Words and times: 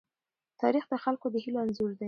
تاریخ 0.61 0.83
د 0.89 0.93
خلکو 1.03 1.25
د 1.33 1.35
هيلو 1.43 1.59
انځور 1.63 1.89
دی. 1.93 1.99